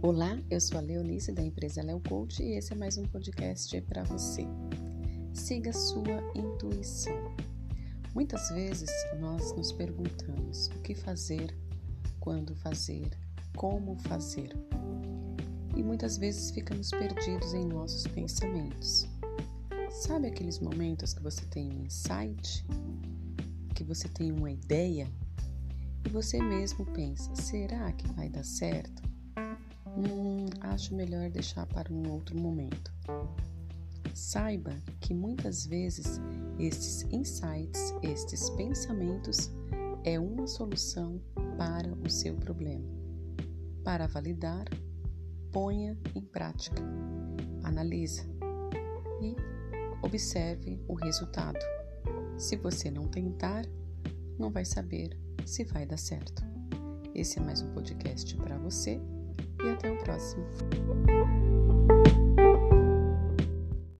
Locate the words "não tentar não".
52.90-54.50